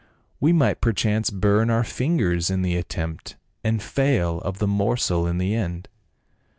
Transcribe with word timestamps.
We 0.39 0.51
might 0.51 0.81
perchance 0.81 1.29
burn 1.29 1.69
our 1.69 1.83
fingers 1.83 2.49
in 2.49 2.63
the 2.63 2.75
attempt, 2.75 3.35
and 3.63 3.83
fail 3.83 4.39
of 4.41 4.57
the 4.57 4.65
morsel 4.67 5.27
in 5.27 5.37
the 5.37 5.53
end." 5.53 5.89